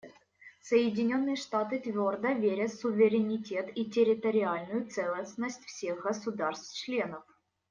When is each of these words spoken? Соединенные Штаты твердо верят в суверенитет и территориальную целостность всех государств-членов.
Соединенные 0.63 1.35
Штаты 1.35 1.77
твердо 1.77 2.29
верят 2.29 2.71
в 2.71 2.79
суверенитет 2.79 3.69
и 3.77 3.85
территориальную 3.85 4.89
целостность 4.89 5.63
всех 5.65 6.01
государств-членов. 6.01 7.23